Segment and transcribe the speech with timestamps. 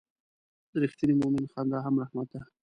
[0.71, 2.39] د رښتیني مؤمن خندا هم رحمت ده.